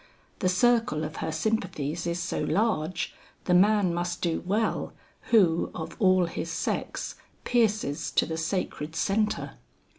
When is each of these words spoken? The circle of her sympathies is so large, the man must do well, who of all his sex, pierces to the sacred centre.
The 0.39 0.49
circle 0.49 1.03
of 1.03 1.17
her 1.17 1.31
sympathies 1.31 2.07
is 2.07 2.19
so 2.19 2.41
large, 2.41 3.13
the 3.45 3.53
man 3.53 3.93
must 3.93 4.19
do 4.23 4.41
well, 4.47 4.93
who 5.29 5.69
of 5.75 5.95
all 5.99 6.25
his 6.25 6.49
sex, 6.49 7.17
pierces 7.43 8.09
to 8.13 8.25
the 8.25 8.35
sacred 8.37 8.95
centre. 8.95 9.59